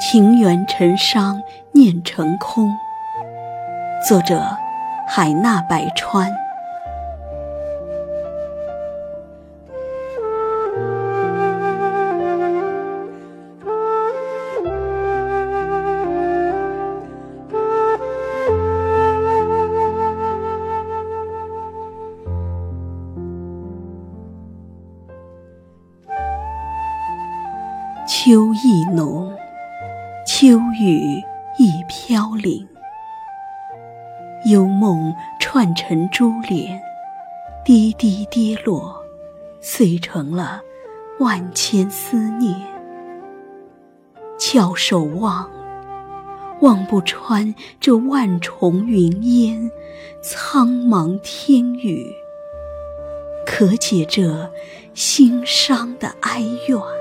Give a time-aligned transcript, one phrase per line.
[0.00, 1.42] 情缘成伤，
[1.72, 2.70] 念成空。
[4.06, 4.56] 作者：
[5.06, 6.47] 海纳百川。
[28.10, 29.36] 秋意浓，
[30.26, 31.22] 秋雨
[31.58, 32.66] 亦飘零。
[34.46, 36.80] 幽梦串成珠帘，
[37.66, 39.04] 滴滴跌落，
[39.60, 40.62] 碎成了
[41.20, 42.56] 万千思念。
[44.38, 45.50] 翘首望，
[46.62, 49.70] 望不穿这万重云烟，
[50.22, 52.10] 苍茫天宇，
[53.44, 54.50] 可解这
[54.94, 56.97] 心伤的哀怨。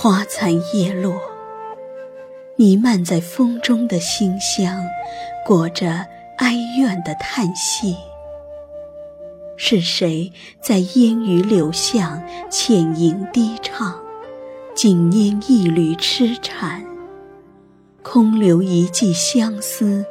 [0.00, 1.20] 花残叶落，
[2.54, 4.86] 弥漫在风中的馨香，
[5.44, 7.96] 裹着哀怨的叹息。
[9.56, 10.32] 是谁
[10.62, 14.00] 在烟雨柳巷浅吟低唱，
[14.72, 16.86] 紧拈一缕痴缠，
[18.04, 20.06] 空留一季相思，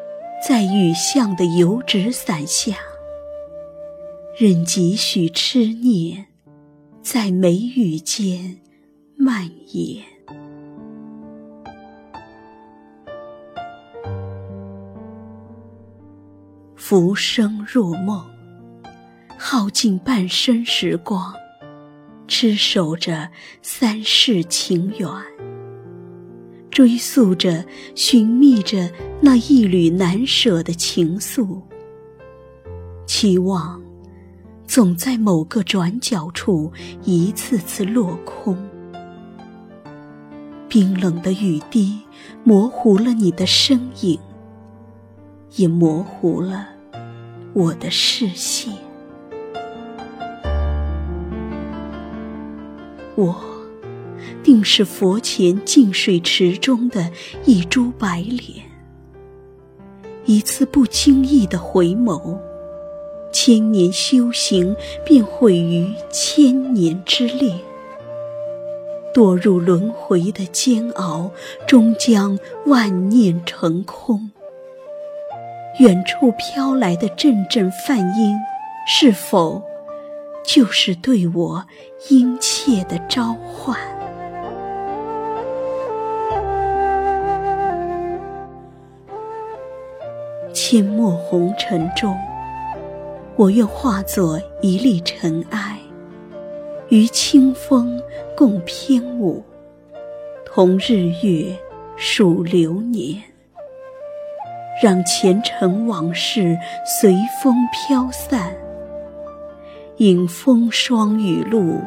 [0.46, 2.76] 在雨巷的油纸伞下，
[4.38, 6.26] 任几许痴念，
[7.02, 8.58] 在眉宇间。
[9.20, 10.06] 蔓延，
[16.76, 18.24] 浮生若梦，
[19.40, 21.34] 耗尽半生时光，
[22.28, 23.28] 痴守着
[23.64, 25.10] 三世情缘，
[26.70, 28.88] 追溯着、寻觅着
[29.20, 31.60] 那一缕难舍的情愫，
[33.08, 33.82] 期望
[34.68, 36.72] 总在某个转角处
[37.04, 38.56] 一次次落空。
[40.70, 42.00] 冰冷的雨滴
[42.44, 44.20] 模糊了你的身影，
[45.56, 46.68] 也模糊了
[47.54, 48.74] 我的视线。
[53.16, 53.36] 我
[54.44, 57.12] 定是佛前净水池中的
[57.46, 58.66] 一株白莲，
[60.26, 62.38] 一次不经意的回眸，
[63.32, 67.58] 千年修行便毁于千年之恋。
[69.18, 71.32] 堕入轮回的煎熬，
[71.66, 74.30] 终将万念成空。
[75.80, 78.38] 远处飘来的阵阵梵音，
[78.86, 79.60] 是否
[80.46, 81.66] 就是对我
[82.10, 83.76] 殷切的召唤？
[90.54, 92.16] 阡陌红尘中，
[93.36, 95.77] 我愿化作一粒尘埃。
[96.90, 98.02] 与清风
[98.36, 99.44] 共翩舞，
[100.46, 101.54] 同日月
[101.98, 103.22] 数流年，
[104.82, 108.56] 让前尘往事随风飘散，
[109.98, 111.82] 迎风霜雨露，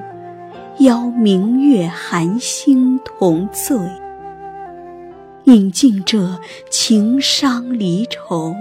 [0.80, 3.78] 邀明月寒星同醉，
[5.44, 6.38] 饮尽这
[6.68, 8.54] 情伤离愁，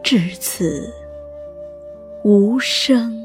[0.00, 0.92] 至此
[2.22, 3.21] 无声。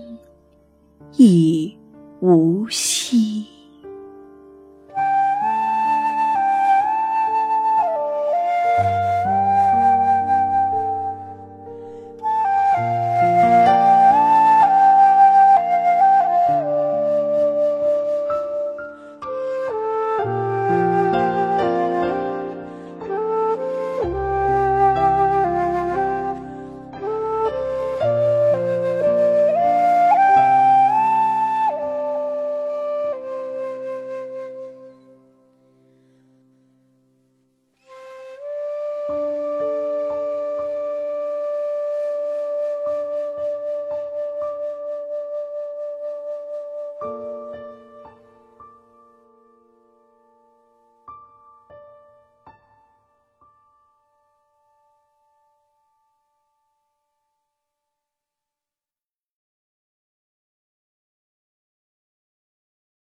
[1.18, 1.76] 亦
[2.20, 3.57] 无息。